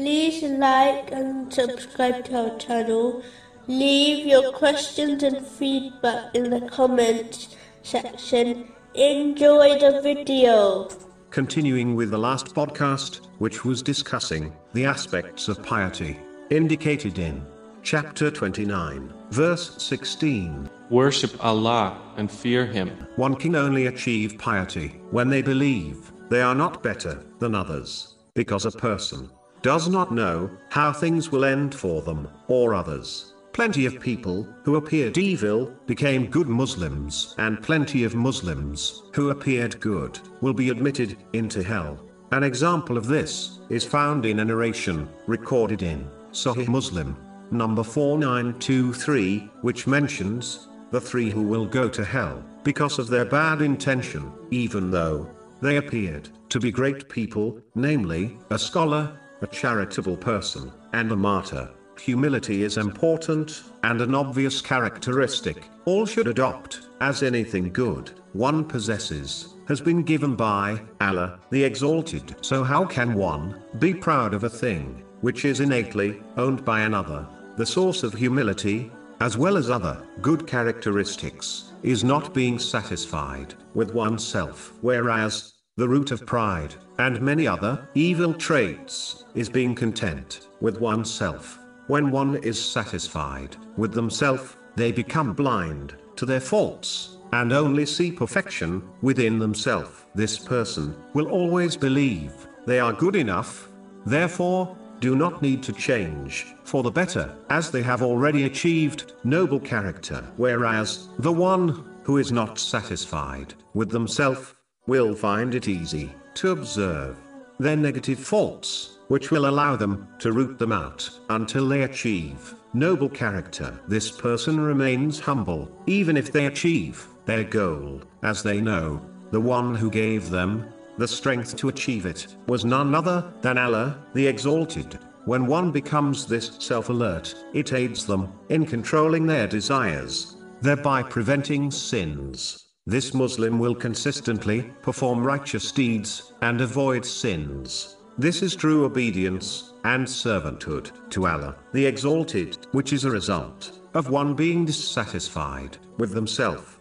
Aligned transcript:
like 0.00 1.12
and 1.12 1.52
subscribe 1.52 2.24
to 2.24 2.50
our 2.50 2.58
channel. 2.58 3.22
Leave 3.66 4.26
your 4.26 4.52
questions 4.52 5.22
and 5.22 5.46
feedback 5.46 6.34
in 6.34 6.50
the 6.50 6.62
comments 6.68 7.56
section. 7.82 8.72
Enjoy 8.94 9.78
the 9.78 10.00
video. 10.02 10.88
Continuing 11.30 11.94
with 11.94 12.10
the 12.10 12.18
last 12.18 12.54
podcast, 12.54 13.26
which 13.38 13.64
was 13.64 13.82
discussing 13.82 14.52
the 14.72 14.84
aspects 14.84 15.48
of 15.48 15.62
piety, 15.62 16.18
indicated 16.50 17.18
in 17.18 17.46
chapter 17.82 18.30
29, 18.30 19.12
verse 19.30 19.82
16. 19.82 20.68
Worship 20.90 21.44
Allah 21.44 22.00
and 22.16 22.30
fear 22.30 22.66
Him. 22.66 22.88
One 23.16 23.36
can 23.36 23.54
only 23.54 23.86
achieve 23.86 24.38
piety 24.38 25.00
when 25.10 25.28
they 25.28 25.42
believe 25.42 26.10
they 26.30 26.42
are 26.42 26.54
not 26.54 26.82
better 26.82 27.22
than 27.38 27.54
others, 27.54 28.16
because 28.34 28.64
a 28.64 28.72
person 28.72 29.30
does 29.62 29.88
not 29.88 30.12
know 30.12 30.50
how 30.70 30.92
things 30.92 31.30
will 31.30 31.44
end 31.44 31.74
for 31.74 32.02
them 32.02 32.28
or 32.48 32.74
others. 32.74 33.34
Plenty 33.52 33.84
of 33.84 34.00
people 34.00 34.48
who 34.62 34.76
appeared 34.76 35.18
evil 35.18 35.72
became 35.86 36.30
good 36.30 36.48
Muslims, 36.48 37.34
and 37.38 37.62
plenty 37.62 38.04
of 38.04 38.14
Muslims 38.14 39.02
who 39.12 39.30
appeared 39.30 39.80
good 39.80 40.18
will 40.40 40.54
be 40.54 40.70
admitted 40.70 41.16
into 41.32 41.62
hell. 41.62 41.98
An 42.30 42.44
example 42.44 42.96
of 42.96 43.06
this 43.06 43.58
is 43.68 43.84
found 43.84 44.24
in 44.24 44.38
a 44.38 44.44
narration 44.44 45.08
recorded 45.26 45.82
in 45.82 46.08
Sahih 46.30 46.68
Muslim, 46.68 47.16
number 47.50 47.82
4923, 47.82 49.50
which 49.62 49.88
mentions 49.88 50.68
the 50.92 51.00
three 51.00 51.28
who 51.28 51.42
will 51.42 51.66
go 51.66 51.88
to 51.88 52.04
hell 52.04 52.42
because 52.62 52.98
of 53.00 53.08
their 53.08 53.24
bad 53.24 53.62
intention, 53.62 54.30
even 54.50 54.90
though 54.90 55.28
they 55.60 55.76
appeared 55.76 56.28
to 56.50 56.60
be 56.60 56.70
great 56.70 57.08
people, 57.08 57.60
namely, 57.74 58.38
a 58.50 58.58
scholar, 58.58 59.18
a 59.42 59.46
charitable 59.46 60.16
person, 60.16 60.72
and 60.92 61.10
a 61.12 61.16
martyr. 61.16 61.70
Humility 62.00 62.62
is 62.62 62.78
important, 62.78 63.62
and 63.82 64.00
an 64.00 64.14
obvious 64.14 64.60
characteristic, 64.60 65.64
all 65.84 66.06
should 66.06 66.28
adopt, 66.28 66.88
as 67.00 67.22
anything 67.22 67.72
good 67.72 68.12
one 68.32 68.64
possesses, 68.64 69.54
has 69.66 69.80
been 69.80 70.02
given 70.02 70.36
by 70.36 70.80
Allah, 71.00 71.40
the 71.50 71.64
Exalted. 71.64 72.36
So, 72.42 72.62
how 72.62 72.84
can 72.84 73.14
one 73.14 73.62
be 73.78 73.92
proud 73.92 74.34
of 74.34 74.44
a 74.44 74.50
thing 74.50 75.02
which 75.20 75.44
is 75.44 75.60
innately 75.60 76.22
owned 76.36 76.64
by 76.64 76.80
another? 76.80 77.26
The 77.56 77.66
source 77.66 78.02
of 78.02 78.14
humility, 78.14 78.90
as 79.20 79.36
well 79.36 79.56
as 79.56 79.68
other 79.68 80.00
good 80.22 80.46
characteristics, 80.46 81.72
is 81.82 82.04
not 82.04 82.32
being 82.32 82.58
satisfied 82.58 83.54
with 83.74 83.92
oneself, 83.92 84.72
whereas 84.80 85.54
the 85.80 85.88
root 85.88 86.10
of 86.10 86.26
pride, 86.26 86.74
and 86.98 87.22
many 87.22 87.46
other 87.46 87.88
evil 87.94 88.34
traits, 88.34 89.24
is 89.34 89.48
being 89.48 89.74
content 89.74 90.48
with 90.60 90.78
oneself. 90.78 91.58
When 91.86 92.10
one 92.10 92.36
is 92.36 92.62
satisfied 92.62 93.56
with 93.78 93.94
themselves, 93.94 94.56
they 94.76 94.92
become 94.92 95.32
blind 95.32 95.96
to 96.16 96.26
their 96.26 96.38
faults, 96.38 97.16
and 97.32 97.50
only 97.50 97.86
see 97.86 98.12
perfection 98.12 98.82
within 99.00 99.38
themselves. 99.38 100.04
This 100.14 100.38
person 100.38 100.94
will 101.14 101.28
always 101.30 101.78
believe 101.78 102.32
they 102.66 102.78
are 102.78 102.92
good 102.92 103.16
enough, 103.16 103.70
therefore, 104.04 104.76
do 105.00 105.16
not 105.16 105.40
need 105.40 105.62
to 105.62 105.72
change 105.72 106.44
for 106.62 106.82
the 106.82 106.90
better, 106.90 107.34
as 107.48 107.70
they 107.70 107.82
have 107.82 108.02
already 108.02 108.44
achieved 108.44 109.14
noble 109.24 109.58
character. 109.58 110.22
Whereas, 110.36 111.08
the 111.20 111.32
one 111.32 111.98
who 112.02 112.18
is 112.18 112.32
not 112.32 112.58
satisfied 112.58 113.54
with 113.72 113.88
themselves 113.88 114.54
will 114.90 115.14
find 115.14 115.54
it 115.54 115.68
easy 115.68 116.12
to 116.34 116.50
observe 116.50 117.16
their 117.60 117.76
negative 117.76 118.18
faults, 118.18 118.98
which 119.06 119.30
will 119.30 119.46
allow 119.46 119.76
them 119.76 120.08
to 120.18 120.32
root 120.32 120.58
them 120.58 120.72
out 120.72 121.08
until 121.28 121.68
they 121.68 121.82
achieve 121.82 122.56
noble 122.74 123.08
character. 123.08 123.78
This 123.86 124.10
person 124.10 124.58
remains 124.58 125.20
humble, 125.20 125.70
even 125.86 126.16
if 126.16 126.32
they 126.32 126.46
achieve 126.46 127.06
their 127.24 127.44
goal, 127.44 128.02
as 128.24 128.42
they 128.42 128.60
know 128.60 129.00
the 129.30 129.40
one 129.40 129.76
who 129.76 129.90
gave 129.90 130.28
them 130.28 130.66
the 130.98 131.06
strength 131.06 131.54
to 131.58 131.68
achieve 131.68 132.04
it 132.04 132.26
was 132.48 132.64
none 132.64 132.92
other 132.92 133.32
than 133.42 133.58
Allah, 133.58 133.96
the 134.14 134.26
Exalted. 134.26 134.98
When 135.24 135.46
one 135.46 135.70
becomes 135.70 136.26
this 136.26 136.56
self 136.58 136.88
alert, 136.88 137.32
it 137.54 137.72
aids 137.72 138.06
them 138.06 138.32
in 138.48 138.66
controlling 138.66 139.24
their 139.24 139.46
desires, 139.46 140.36
thereby 140.62 141.04
preventing 141.04 141.70
sins. 141.70 142.69
This 142.90 143.14
Muslim 143.14 143.60
will 143.60 143.76
consistently 143.76 144.62
perform 144.82 145.22
righteous 145.22 145.70
deeds 145.70 146.32
and 146.42 146.60
avoid 146.60 147.06
sins. 147.06 147.98
This 148.18 148.42
is 148.42 148.56
true 148.56 148.84
obedience 148.84 149.74
and 149.84 150.04
servanthood 150.04 150.90
to 151.10 151.28
Allah, 151.28 151.54
the 151.72 151.86
Exalted, 151.86 152.58
which 152.72 152.92
is 152.92 153.04
a 153.04 153.10
result 153.12 153.78
of 153.94 154.10
one 154.10 154.34
being 154.34 154.64
dissatisfied 154.64 155.78
with 155.98 156.10
themselves 156.14 156.79